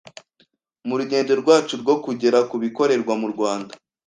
mu 0.87 0.95
rugendo 0.99 1.31
rwacu 1.41 1.73
rwo 1.81 1.95
kugera 2.03 2.37
ku 2.49 2.55
bikorerwa 2.63 3.13
mu 3.21 3.27
Rwanda 3.33 3.73